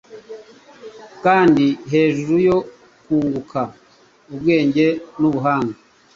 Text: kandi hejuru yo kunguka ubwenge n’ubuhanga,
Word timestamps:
kandi 1.23 1.65
hejuru 1.91 2.33
yo 2.47 2.57
kunguka 3.03 3.61
ubwenge 4.33 4.85
n’ubuhanga, 5.19 5.77